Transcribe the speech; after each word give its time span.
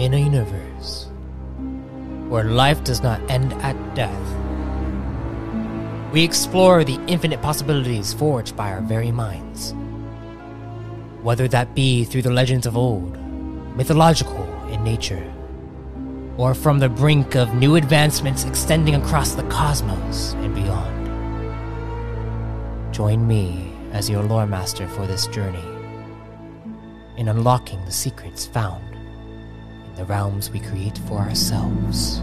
In 0.00 0.14
a 0.14 0.18
universe 0.18 1.08
where 2.30 2.44
life 2.44 2.82
does 2.84 3.02
not 3.02 3.20
end 3.30 3.52
at 3.60 3.76
death, 3.94 4.34
we 6.10 6.24
explore 6.24 6.84
the 6.84 6.98
infinite 7.06 7.42
possibilities 7.42 8.14
forged 8.14 8.56
by 8.56 8.72
our 8.72 8.80
very 8.80 9.12
minds. 9.12 9.74
Whether 11.20 11.48
that 11.48 11.74
be 11.74 12.04
through 12.04 12.22
the 12.22 12.30
legends 12.30 12.64
of 12.64 12.78
old, 12.78 13.18
mythological 13.76 14.48
in 14.68 14.82
nature, 14.82 15.30
or 16.38 16.54
from 16.54 16.78
the 16.78 16.88
brink 16.88 17.34
of 17.36 17.54
new 17.56 17.76
advancements 17.76 18.44
extending 18.44 18.94
across 18.94 19.34
the 19.34 19.46
cosmos 19.50 20.32
and 20.32 20.54
beyond. 20.54 20.96
Join 22.94 23.28
me 23.28 23.70
as 23.92 24.08
your 24.08 24.22
lore 24.22 24.46
master 24.46 24.88
for 24.88 25.06
this 25.06 25.26
journey 25.26 25.68
in 27.18 27.28
unlocking 27.28 27.84
the 27.84 27.92
secrets 27.92 28.46
found 28.46 28.89
the 30.00 30.06
realms 30.06 30.48
we 30.50 30.58
create 30.60 30.96
for 31.06 31.18
ourselves. 31.18 32.22